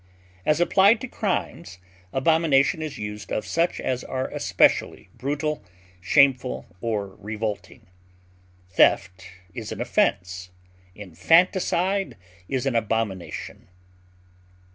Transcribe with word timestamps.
As 0.47 0.59
applied 0.59 0.99
to 1.01 1.07
crimes, 1.07 1.77
abomination 2.11 2.81
is 2.81 2.97
used 2.97 3.31
of 3.31 3.45
such 3.45 3.79
as 3.79 4.03
are 4.03 4.29
especially 4.29 5.09
brutal, 5.15 5.63
shameful, 6.01 6.65
or 6.81 7.09
revolting; 7.19 7.85
theft 8.67 9.27
is 9.53 9.71
an 9.71 9.79
offense; 9.79 10.49
infanticide 10.95 12.17
is 12.49 12.65
an 12.65 12.75
abomination. 12.75 13.67